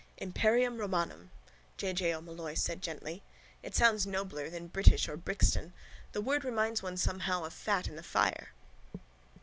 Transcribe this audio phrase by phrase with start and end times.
[0.17, 1.29] —Imperium romanum,
[1.77, 1.93] J.
[1.93, 2.11] J.
[2.15, 3.21] O'Molloy said gently.
[3.61, 5.73] It sounds nobler than British or Brixton.
[6.13, 8.49] The word reminds one somehow of fat in the fire.